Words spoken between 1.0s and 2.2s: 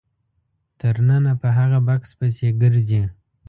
ننه په هغه بکس